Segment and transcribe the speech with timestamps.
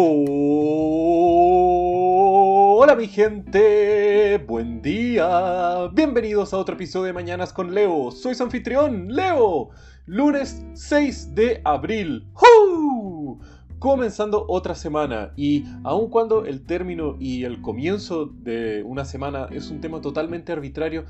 [0.00, 0.14] Hola
[2.94, 9.12] mi gente, buen día, bienvenidos a otro episodio de Mañanas con Leo, soy su anfitrión,
[9.12, 9.70] Leo,
[10.06, 12.28] lunes 6 de abril,
[13.80, 15.32] comenzando otra semana.
[15.36, 20.52] Y aun cuando el término y el comienzo de una semana es un tema totalmente
[20.52, 21.06] arbitrario,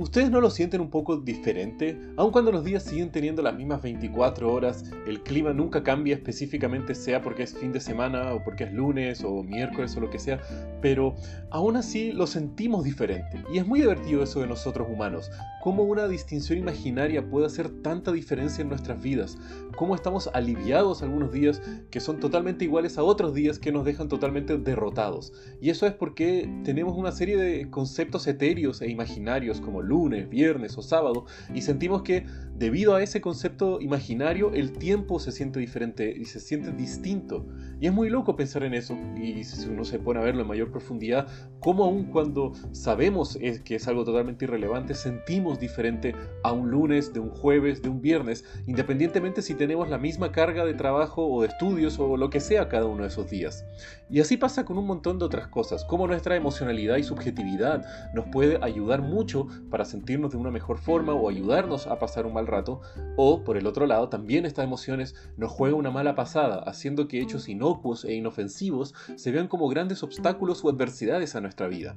[0.00, 2.00] ¿Ustedes no lo sienten un poco diferente?
[2.16, 6.94] Aun cuando los días siguen teniendo las mismas 24 horas, el clima nunca cambia específicamente,
[6.94, 10.18] sea porque es fin de semana o porque es lunes o miércoles o lo que
[10.18, 10.40] sea,
[10.80, 11.16] pero
[11.50, 13.44] aún así lo sentimos diferente.
[13.52, 15.30] Y es muy divertido eso de nosotros humanos,
[15.62, 19.36] cómo una distinción imaginaria puede hacer tanta diferencia en nuestras vidas,
[19.76, 24.08] cómo estamos aliviados algunos días que son totalmente iguales a otros días que nos dejan
[24.08, 25.34] totalmente derrotados.
[25.60, 30.78] Y eso es porque tenemos una serie de conceptos etéreos e imaginarios como lunes, viernes
[30.78, 36.14] o sábado, y sentimos que debido a ese concepto imaginario el tiempo se siente diferente
[36.16, 37.46] y se siente distinto.
[37.80, 40.48] Y es muy loco pensar en eso, y si uno se pone a verlo en
[40.48, 41.26] mayor profundidad,
[41.60, 47.20] cómo aun cuando sabemos que es algo totalmente irrelevante, sentimos diferente a un lunes, de
[47.20, 51.48] un jueves, de un viernes, independientemente si tenemos la misma carga de trabajo o de
[51.48, 53.64] estudios o lo que sea cada uno de esos días.
[54.10, 57.84] Y así pasa con un montón de otras cosas, como nuestra emocionalidad y subjetividad
[58.14, 62.34] nos puede ayudar mucho para sentirnos de una mejor forma o ayudarnos a pasar un
[62.34, 62.80] mal rato,
[63.16, 67.20] o por el otro lado también estas emociones nos juegan una mala pasada, haciendo que
[67.20, 71.96] hechos inocuos e inofensivos se vean como grandes obstáculos o adversidades a nuestra vida.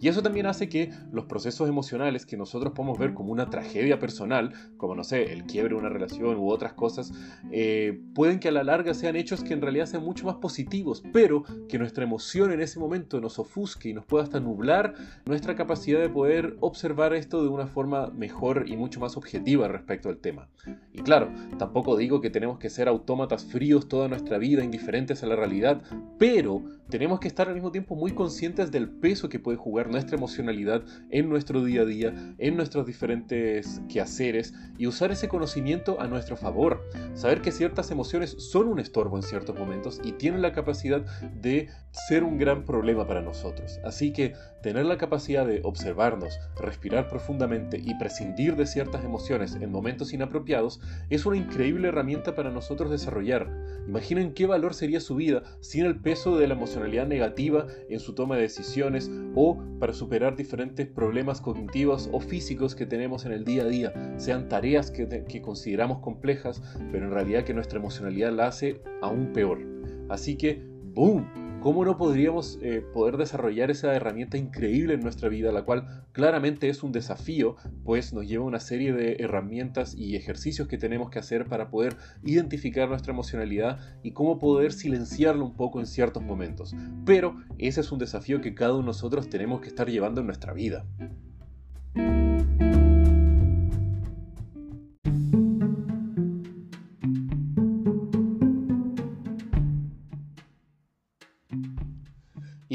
[0.00, 3.98] Y eso también hace que los procesos emocionales que nosotros podemos ver como una tragedia
[3.98, 7.12] personal, como no sé, el quiebre de una relación u otras cosas,
[7.50, 11.02] eh, pueden que a la larga sean hechos que en realidad sean mucho más positivos,
[11.12, 15.54] pero que nuestra emoción en ese momento nos ofusque y nos pueda hasta nublar nuestra
[15.54, 20.18] capacidad de poder observar esto de una forma mejor y mucho más objetiva respecto al
[20.18, 20.48] tema.
[20.92, 25.26] Y claro, tampoco digo que tenemos que ser autómatas fríos toda nuestra vida, indiferentes a
[25.26, 25.82] la realidad,
[26.18, 30.16] pero tenemos que estar al mismo tiempo muy conscientes del peso que puede jugar nuestra
[30.16, 36.06] emocionalidad en nuestro día a día, en nuestros diferentes quehaceres y usar ese conocimiento a
[36.06, 36.82] nuestro favor.
[37.14, 41.04] Saber que ciertas emociones son un estorbo en ciertos momentos y tienen la capacidad
[41.40, 41.68] de
[42.08, 43.80] ser un gran problema para nosotros.
[43.84, 49.70] Así que tener la capacidad de observarnos, respirar profundamente y prescindir de ciertas emociones en
[49.70, 53.50] momentos inapropiados es una increíble herramienta para nosotros desarrollar.
[53.86, 58.14] Imaginen qué valor sería su vida sin el peso de la emocionalidad negativa en su
[58.14, 63.44] toma de decisiones o para superar diferentes problemas cognitivos o físicos que tenemos en el
[63.44, 68.32] día a día, sean tareas que, que consideramos complejas, pero en realidad que nuestra emocionalidad
[68.32, 69.60] la hace aún peor.
[70.08, 70.62] Así que,
[70.94, 71.43] ¡boom!
[71.64, 76.68] ¿Cómo no podríamos eh, poder desarrollar esa herramienta increíble en nuestra vida, la cual claramente
[76.68, 81.20] es un desafío, pues nos lleva una serie de herramientas y ejercicios que tenemos que
[81.20, 86.76] hacer para poder identificar nuestra emocionalidad y cómo poder silenciarlo un poco en ciertos momentos?
[87.06, 90.26] Pero ese es un desafío que cada uno de nosotros tenemos que estar llevando en
[90.26, 90.84] nuestra vida.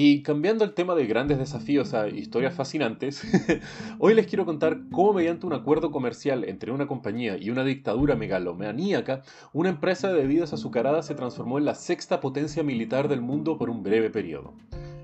[0.02, 3.22] Y cambiando el tema de grandes desafíos a historias fascinantes,
[4.00, 8.16] hoy les quiero contar cómo mediante un acuerdo comercial entre una compañía y una dictadura
[8.16, 13.58] megalomaníaca, una empresa de bebidas azucaradas se transformó en la sexta potencia militar del mundo
[13.58, 14.54] por un breve periodo.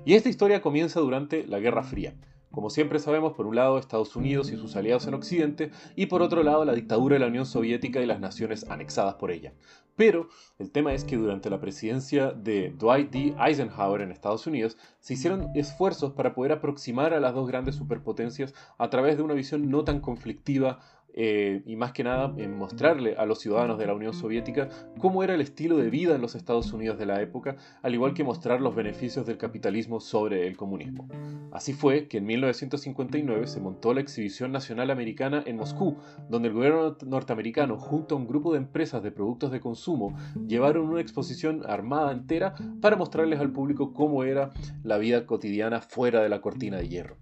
[0.06, 2.14] Y esta historia comienza durante la Guerra Fría,
[2.56, 6.22] como siempre sabemos, por un lado Estados Unidos y sus aliados en Occidente, y por
[6.22, 9.52] otro lado la dictadura de la Unión Soviética y las naciones anexadas por ella.
[9.94, 13.34] Pero el tema es que durante la presidencia de Dwight D.
[13.38, 18.54] Eisenhower en Estados Unidos se hicieron esfuerzos para poder aproximar a las dos grandes superpotencias
[18.78, 20.78] a través de una visión no tan conflictiva
[21.18, 24.68] eh, y más que nada en mostrarle a los ciudadanos de la Unión Soviética
[24.98, 28.12] cómo era el estilo de vida en los Estados Unidos de la época, al igual
[28.12, 31.08] que mostrar los beneficios del capitalismo sobre el comunismo.
[31.52, 35.96] Así fue que en 1959 se montó la Exhibición Nacional Americana en Moscú,
[36.28, 40.14] donde el gobierno norteamericano junto a un grupo de empresas de productos de consumo
[40.46, 44.52] llevaron una exposición armada entera para mostrarles al público cómo era
[44.82, 47.16] la vida cotidiana fuera de la cortina de hierro.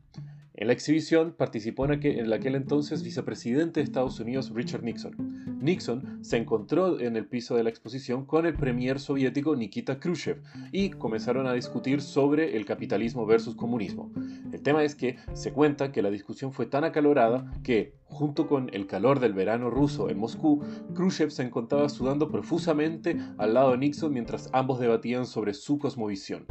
[0.57, 5.59] En la exhibición participó en aquel, entonces vicepresidente de Estados Unidos Richard Nixon.
[5.61, 10.41] Nixon se encontró en el piso de la exposición con el premier soviético Nikita Khrushchev
[10.71, 14.13] y comenzaron a discutir sobre el capitalismo versus comunismo.
[14.53, 18.71] El tema es que se cuenta que la discusión fue tan acalorada que, junto con
[18.73, 20.63] el calor del verano ruso en Moscú,
[20.95, 26.47] Khrushchev se encontraba sudando profusamente al lado de Nixon mientras ambos debatían sobre su cosmovisión.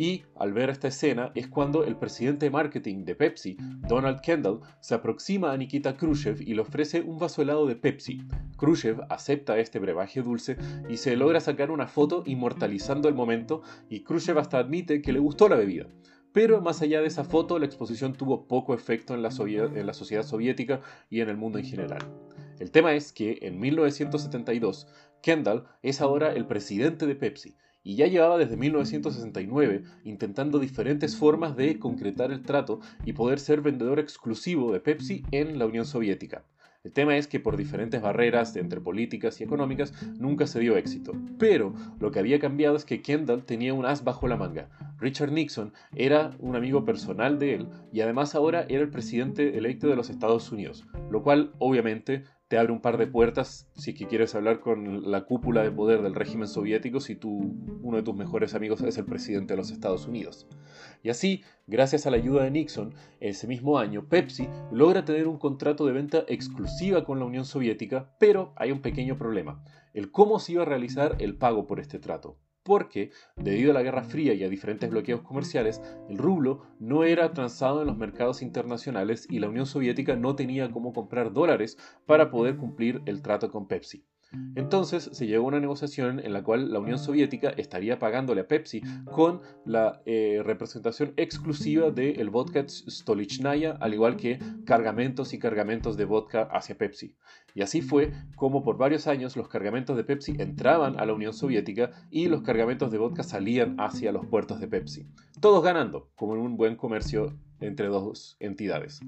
[0.00, 4.60] Y al ver esta escena es cuando el presidente de marketing de Pepsi, Donald Kendall,
[4.80, 8.22] se aproxima a Nikita Khrushchev y le ofrece un vaso helado de Pepsi.
[8.56, 10.56] Khrushchev acepta este brebaje dulce
[10.88, 13.60] y se logra sacar una foto inmortalizando el momento
[13.90, 15.86] y Khrushchev hasta admite que le gustó la bebida.
[16.32, 19.92] Pero más allá de esa foto, la exposición tuvo poco efecto en la, en la
[19.92, 20.80] sociedad soviética
[21.10, 22.08] y en el mundo en general.
[22.58, 24.86] El tema es que en 1972,
[25.20, 31.56] Kendall es ahora el presidente de Pepsi y ya llevaba desde 1969 intentando diferentes formas
[31.56, 36.44] de concretar el trato y poder ser vendedor exclusivo de Pepsi en la Unión Soviética.
[36.82, 41.12] El tema es que por diferentes barreras entre políticas y económicas nunca se dio éxito.
[41.38, 44.70] Pero lo que había cambiado es que Kendall tenía un as bajo la manga.
[44.98, 49.88] Richard Nixon era un amigo personal de él y además ahora era el presidente electo
[49.88, 53.96] de los Estados Unidos, lo cual obviamente te abre un par de puertas si es
[53.96, 58.02] que quieres hablar con la cúpula de poder del régimen soviético si tú, uno de
[58.02, 60.48] tus mejores amigos es el presidente de los Estados Unidos.
[61.04, 65.38] Y así, gracias a la ayuda de Nixon, ese mismo año Pepsi logra tener un
[65.38, 69.62] contrato de venta exclusiva con la Unión Soviética, pero hay un pequeño problema,
[69.94, 73.82] el cómo se iba a realizar el pago por este trato porque, debido a la
[73.82, 78.42] Guerra Fría y a diferentes bloqueos comerciales, el rublo no era transado en los mercados
[78.42, 83.50] internacionales y la Unión Soviética no tenía cómo comprar dólares para poder cumplir el trato
[83.50, 84.04] con Pepsi.
[84.54, 88.48] Entonces se llegó a una negociación en la cual la Unión Soviética estaría pagándole a
[88.48, 88.80] Pepsi
[89.10, 95.96] con la eh, representación exclusiva del el vodka Stolichnaya, al igual que cargamentos y cargamentos
[95.96, 97.16] de vodka hacia Pepsi.
[97.54, 101.32] Y así fue como por varios años los cargamentos de Pepsi entraban a la Unión
[101.32, 105.06] Soviética y los cargamentos de vodka salían hacia los puertos de Pepsi.
[105.40, 109.00] Todos ganando, como en un buen comercio entre dos entidades.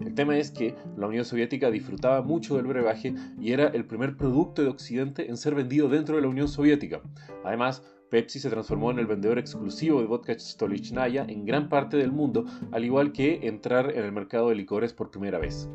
[0.00, 4.16] El tema es que la Unión Soviética disfrutaba mucho del brebaje y era el primer
[4.16, 7.00] producto de Occidente en ser vendido dentro de la Unión Soviética.
[7.44, 12.12] Además, Pepsi se transformó en el vendedor exclusivo de vodka Stolichnaya en gran parte del
[12.12, 15.68] mundo, al igual que entrar en el mercado de licores por primera vez.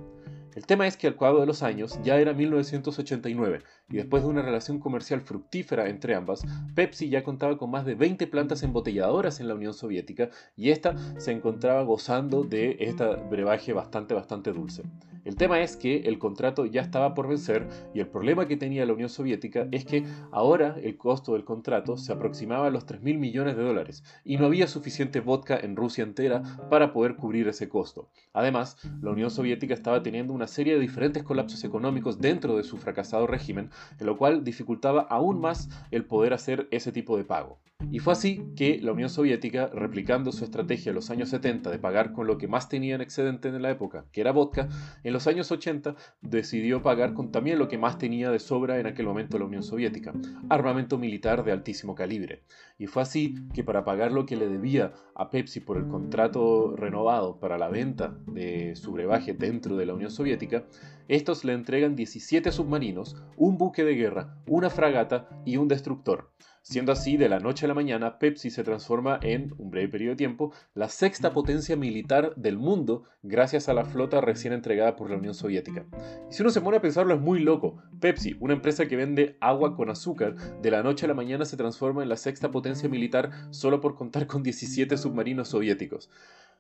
[0.53, 3.59] El tema es que al cabo de los años ya era 1989
[3.89, 6.45] y después de una relación comercial fructífera entre ambas,
[6.75, 10.95] Pepsi ya contaba con más de 20 plantas embotelladoras en la Unión Soviética y esta
[11.19, 14.83] se encontraba gozando de este brebaje bastante bastante dulce.
[15.24, 18.86] El tema es que el contrato ya estaba por vencer y el problema que tenía
[18.88, 23.03] la Unión Soviética es que ahora el costo del contrato se aproximaba a los 3
[23.03, 27.48] mil millones de dólares y no había suficiente vodka en Rusia entera para poder cubrir
[27.48, 28.09] ese costo.
[28.33, 32.78] Además, la Unión Soviética estaba teniendo una serie de diferentes colapsos económicos dentro de su
[32.78, 37.60] fracasado régimen, en lo cual dificultaba aún más el poder hacer ese tipo de pago.
[37.90, 41.80] Y fue así que la Unión Soviética, replicando su estrategia en los años 70 de
[41.80, 44.70] pagar con lo que más tenía en excedente en la época, que era vodka,
[45.04, 48.88] en los años 80 decidió pagar con también lo que más tenía de sobra en
[48.88, 50.14] aquel momento la Unión Soviética,
[50.50, 52.44] armamento militar de altísimo calibre.
[52.78, 56.76] Y fue así que para pagar lo que le debía a Pepsi por el contrato
[56.76, 60.63] renovado para la venta de su brebaje dentro de la Unión Soviética,
[61.10, 66.31] estos le entregan 17 submarinos, un buque de guerra, una fragata y un destructor.
[66.62, 70.12] Siendo así, de la noche a la mañana, Pepsi se transforma en, un breve periodo
[70.12, 75.10] de tiempo, la sexta potencia militar del mundo gracias a la flota recién entregada por
[75.10, 75.86] la Unión Soviética.
[76.30, 77.81] Y si uno se pone a pensarlo es muy loco.
[78.00, 81.57] Pepsi, una empresa que vende agua con azúcar, de la noche a la mañana se
[81.57, 86.10] transforma en la sexta potencia militar solo por contar con 17 submarinos soviéticos.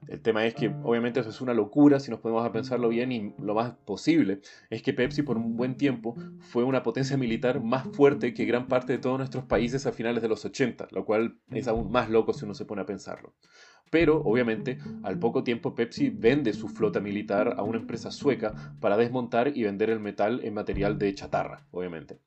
[0.07, 3.11] El tema es que obviamente eso es una locura si nos podemos a pensarlo bien
[3.11, 7.61] y lo más posible es que Pepsi por un buen tiempo fue una potencia militar
[7.61, 11.05] más fuerte que gran parte de todos nuestros países a finales de los 80, lo
[11.05, 13.33] cual es aún más loco si uno se pone a pensarlo.
[13.91, 18.95] Pero, obviamente, al poco tiempo Pepsi vende su flota militar a una empresa sueca para
[18.95, 22.17] desmontar y vender el metal en material de chatarra, obviamente.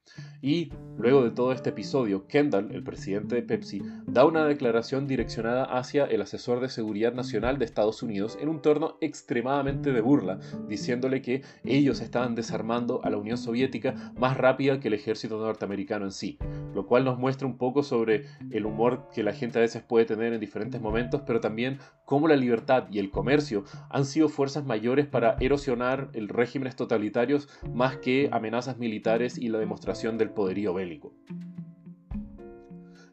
[0.42, 5.64] Y luego de todo este episodio, Kendall, el presidente de Pepsi, da una declaración direccionada
[5.64, 10.40] hacia el asesor de seguridad nacional de Estados Unidos en un torno extremadamente de burla,
[10.68, 16.04] diciéndole que ellos estaban desarmando a la Unión Soviética más rápida que el ejército norteamericano
[16.04, 16.36] en sí,
[16.74, 20.04] lo cual nos muestra un poco sobre el humor que la gente a veces puede
[20.04, 24.28] tener en diferentes momentos, pero también también cómo la libertad y el comercio han sido
[24.28, 30.30] fuerzas mayores para erosionar el regímenes totalitarios más que amenazas militares y la demostración del
[30.30, 31.12] poderío bélico.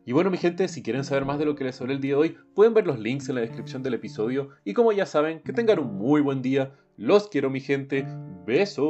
[0.07, 2.15] Y bueno mi gente, si quieren saber más de lo que les hablé el día
[2.15, 5.41] de hoy, pueden ver los links en la descripción del episodio y como ya saben,
[5.41, 8.07] que tengan un muy buen día, los quiero mi gente,
[8.47, 8.81] besos.